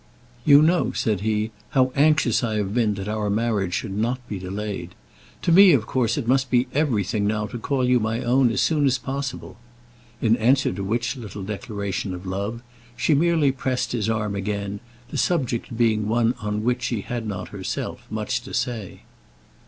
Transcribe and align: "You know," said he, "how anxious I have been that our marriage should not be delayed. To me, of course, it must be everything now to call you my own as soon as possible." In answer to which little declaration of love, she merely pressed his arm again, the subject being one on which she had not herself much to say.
"You 0.45 0.63
know," 0.63 0.93
said 0.93 1.21
he, 1.21 1.51
"how 1.77 1.91
anxious 1.95 2.43
I 2.43 2.55
have 2.55 2.73
been 2.73 2.95
that 2.95 3.07
our 3.07 3.29
marriage 3.29 3.75
should 3.75 3.95
not 3.95 4.27
be 4.27 4.39
delayed. 4.39 4.95
To 5.43 5.51
me, 5.51 5.73
of 5.73 5.85
course, 5.85 6.17
it 6.17 6.27
must 6.27 6.49
be 6.49 6.65
everything 6.73 7.27
now 7.27 7.45
to 7.45 7.59
call 7.59 7.87
you 7.87 7.99
my 7.99 8.21
own 8.23 8.49
as 8.49 8.61
soon 8.63 8.87
as 8.87 8.97
possible." 8.97 9.57
In 10.19 10.35
answer 10.37 10.73
to 10.73 10.83
which 10.83 11.15
little 11.17 11.43
declaration 11.43 12.15
of 12.15 12.25
love, 12.25 12.63
she 12.97 13.13
merely 13.13 13.51
pressed 13.51 13.91
his 13.91 14.09
arm 14.09 14.33
again, 14.35 14.79
the 15.09 15.19
subject 15.19 15.77
being 15.77 16.07
one 16.07 16.33
on 16.41 16.63
which 16.63 16.81
she 16.81 17.01
had 17.01 17.27
not 17.27 17.49
herself 17.49 18.07
much 18.09 18.41
to 18.41 18.55
say. 18.55 19.01